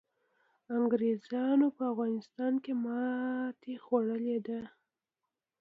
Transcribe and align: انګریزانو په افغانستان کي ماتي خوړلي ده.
انګریزانو 0.77 1.67
په 1.75 1.83
افغانستان 1.91 2.53
کي 2.63 2.73
ماتي 2.83 3.73
خوړلي 3.83 4.37
ده. 4.47 4.61